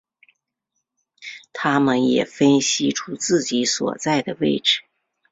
[1.53, 4.81] 他们也分析出自己所在的位置。